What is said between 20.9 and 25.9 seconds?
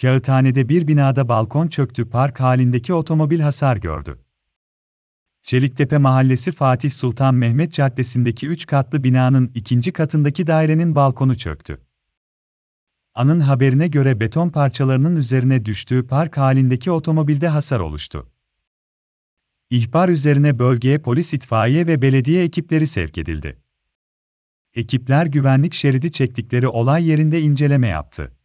polis itfaiye ve belediye ekipleri sevk edildi. Ekipler güvenlik